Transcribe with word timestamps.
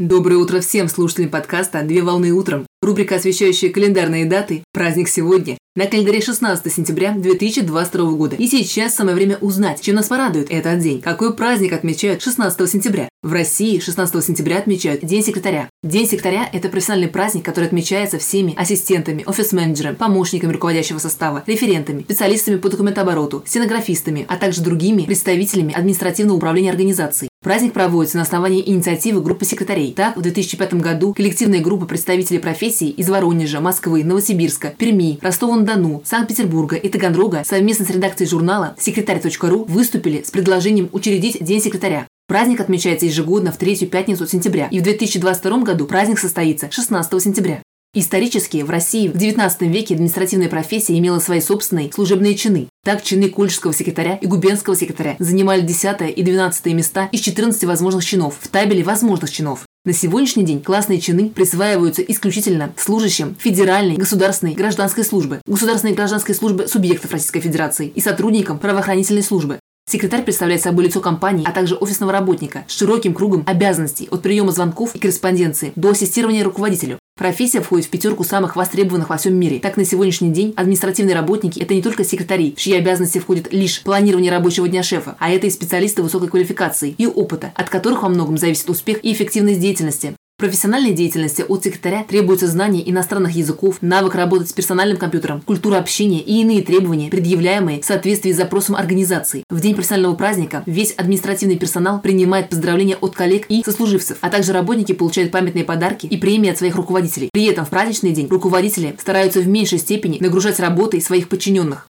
Доброе 0.00 0.36
утро 0.36 0.60
всем 0.60 0.88
слушателям 0.88 1.28
подкаста 1.28 1.82
«Две 1.82 2.02
волны 2.02 2.30
утром». 2.30 2.68
Рубрика, 2.80 3.16
освещающая 3.16 3.68
календарные 3.68 4.26
даты 4.26 4.62
«Праздник 4.72 5.08
сегодня». 5.08 5.58
На 5.74 5.86
календаре 5.86 6.20
16 6.20 6.72
сентября 6.72 7.14
2022 7.14 8.12
года. 8.12 8.36
И 8.36 8.46
сейчас 8.46 8.94
самое 8.94 9.16
время 9.16 9.38
узнать, 9.40 9.80
чем 9.80 9.96
нас 9.96 10.06
порадует 10.06 10.52
этот 10.52 10.78
день. 10.78 11.00
Какой 11.00 11.34
праздник 11.34 11.72
отмечают 11.72 12.22
16 12.22 12.70
сентября? 12.70 13.08
В 13.24 13.32
России 13.32 13.80
16 13.80 14.24
сентября 14.24 14.58
отмечают 14.58 15.04
День 15.04 15.24
секретаря. 15.24 15.68
День 15.82 16.06
секретаря– 16.06 16.48
это 16.52 16.68
профессиональный 16.68 17.08
праздник, 17.08 17.44
который 17.44 17.64
отмечается 17.64 18.18
всеми 18.20 18.54
ассистентами, 18.56 19.24
офис-менеджерами, 19.26 19.96
помощниками 19.96 20.52
руководящего 20.52 20.98
состава, 20.98 21.42
референтами, 21.48 22.02
специалистами 22.02 22.58
по 22.58 22.68
документообороту, 22.68 23.42
стенографистами, 23.44 24.26
а 24.28 24.36
также 24.36 24.62
другими 24.62 25.02
представителями 25.02 25.74
административного 25.74 26.36
управления 26.36 26.70
организации. 26.70 27.28
Праздник 27.48 27.72
проводится 27.72 28.18
на 28.18 28.24
основании 28.24 28.62
инициативы 28.68 29.22
группы 29.22 29.46
секретарей. 29.46 29.94
Так, 29.94 30.18
в 30.18 30.20
2005 30.20 30.74
году 30.74 31.14
коллективная 31.14 31.62
группа 31.62 31.86
представителей 31.86 32.40
профессий 32.40 32.90
из 32.90 33.08
Воронежа, 33.08 33.58
Москвы, 33.60 34.04
Новосибирска, 34.04 34.74
Перми, 34.76 35.18
Ростова-на-Дону, 35.22 36.02
Санкт-Петербурга 36.04 36.76
и 36.76 36.90
Таганрога 36.90 37.44
совместно 37.46 37.86
с 37.86 37.90
редакцией 37.90 38.28
журнала 38.28 38.76
секретарь.ру 38.78 39.64
выступили 39.64 40.24
с 40.24 40.30
предложением 40.30 40.90
учредить 40.92 41.42
День 41.42 41.62
секретаря. 41.62 42.06
Праздник 42.26 42.60
отмечается 42.60 43.06
ежегодно 43.06 43.50
в 43.50 43.56
третью 43.56 43.88
пятницу 43.88 44.26
сентября, 44.26 44.68
и 44.70 44.80
в 44.80 44.82
2022 44.82 45.62
году 45.62 45.86
праздник 45.86 46.18
состоится 46.18 46.70
16 46.70 47.22
сентября. 47.22 47.62
Исторически 47.94 48.58
в 48.58 48.68
России 48.68 49.08
в 49.08 49.14
XIX 49.14 49.50
веке 49.66 49.94
административная 49.94 50.50
профессия 50.50 50.98
имела 50.98 51.20
свои 51.20 51.40
собственные 51.40 51.90
служебные 51.90 52.34
чины. 52.34 52.68
Так 52.84 53.02
чины 53.02 53.30
кульческого 53.30 53.72
секретаря 53.72 54.16
и 54.16 54.26
губернского 54.26 54.76
секретаря 54.76 55.16
занимали 55.18 55.62
10 55.62 56.14
и 56.14 56.22
12 56.22 56.66
места 56.74 57.08
из 57.12 57.20
14 57.20 57.64
возможных 57.64 58.04
чинов 58.04 58.36
в 58.38 58.48
табеле 58.48 58.84
возможных 58.84 59.30
чинов. 59.30 59.64
На 59.86 59.94
сегодняшний 59.94 60.44
день 60.44 60.62
классные 60.62 61.00
чины 61.00 61.30
присваиваются 61.30 62.02
исключительно 62.02 62.74
служащим 62.76 63.34
федеральной, 63.36 63.96
государственной, 63.96 64.52
гражданской 64.52 65.02
службы, 65.02 65.40
государственной 65.46 65.94
гражданской 65.94 66.34
службы 66.34 66.68
субъектов 66.68 67.12
Российской 67.12 67.40
Федерации 67.40 67.88
и 67.88 68.02
сотрудникам 68.02 68.58
правоохранительной 68.58 69.22
службы. 69.22 69.60
Секретарь 69.90 70.22
представляет 70.22 70.60
собой 70.60 70.84
лицо 70.84 71.00
компании, 71.00 71.46
а 71.48 71.52
также 71.52 71.74
офисного 71.74 72.12
работника 72.12 72.66
с 72.68 72.76
широким 72.76 73.14
кругом 73.14 73.44
обязанностей 73.46 74.08
от 74.10 74.20
приема 74.20 74.52
звонков 74.52 74.94
и 74.94 74.98
корреспонденции 74.98 75.72
до 75.74 75.92
ассистирования 75.92 76.44
руководителю. 76.44 76.98
Профессия 77.18 77.60
входит 77.60 77.86
в 77.86 77.90
пятерку 77.90 78.22
самых 78.22 78.54
востребованных 78.54 79.10
во 79.10 79.16
всем 79.16 79.34
мире. 79.34 79.58
Так, 79.58 79.76
на 79.76 79.84
сегодняшний 79.84 80.30
день 80.30 80.54
административные 80.56 81.16
работники– 81.16 81.58
это 81.60 81.74
не 81.74 81.82
только 81.82 82.04
секретари, 82.04 82.54
в 82.56 82.60
чьи 82.60 82.76
обязанности 82.76 83.18
входит 83.18 83.52
лишь 83.52 83.82
планирование 83.82 84.30
рабочего 84.30 84.68
дня 84.68 84.84
шефа, 84.84 85.16
а 85.18 85.28
это 85.28 85.48
и 85.48 85.50
специалисты 85.50 86.04
высокой 86.04 86.28
квалификации 86.28 86.94
и 86.96 87.08
опыта, 87.08 87.52
от 87.56 87.70
которых 87.70 88.04
во 88.04 88.08
многом 88.08 88.38
зависит 88.38 88.70
успех 88.70 89.04
и 89.04 89.12
эффективность 89.12 89.58
деятельности 89.58 90.14
профессиональной 90.38 90.92
деятельности 90.92 91.44
от 91.46 91.64
секретаря 91.64 92.04
требуется 92.04 92.46
знание 92.46 92.88
иностранных 92.88 93.32
языков, 93.32 93.78
навык 93.80 94.14
работать 94.14 94.48
с 94.48 94.52
персональным 94.52 94.96
компьютером, 94.96 95.42
культура 95.42 95.76
общения 95.76 96.20
и 96.20 96.40
иные 96.40 96.62
требования, 96.62 97.10
предъявляемые 97.10 97.82
в 97.82 97.84
соответствии 97.84 98.32
с 98.32 98.36
запросом 98.36 98.76
организации. 98.76 99.44
В 99.50 99.60
день 99.60 99.74
профессионального 99.74 100.14
праздника 100.14 100.62
весь 100.64 100.92
административный 100.92 101.58
персонал 101.58 102.00
принимает 102.00 102.48
поздравления 102.48 102.96
от 102.96 103.14
коллег 103.14 103.46
и 103.48 103.62
сослуживцев, 103.62 104.18
а 104.20 104.30
также 104.30 104.52
работники 104.52 104.92
получают 104.92 105.32
памятные 105.32 105.64
подарки 105.64 106.06
и 106.06 106.16
премии 106.16 106.50
от 106.50 106.58
своих 106.58 106.76
руководителей. 106.76 107.30
При 107.32 107.46
этом 107.46 107.66
в 107.66 107.70
праздничный 107.70 108.12
день 108.12 108.28
руководители 108.28 108.96
стараются 108.98 109.40
в 109.40 109.48
меньшей 109.48 109.78
степени 109.78 110.18
нагружать 110.20 110.60
работой 110.60 111.02
своих 111.02 111.28
подчиненных. 111.28 111.88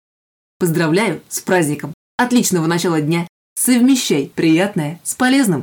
Поздравляю 0.59 1.21
с 1.29 1.41
праздником! 1.41 1.93
Отличного 2.17 2.67
начала 2.67 3.01
дня! 3.01 3.29
Совмещай 3.55 4.33
приятное 4.35 5.01
с 5.05 5.15
полезным! 5.15 5.63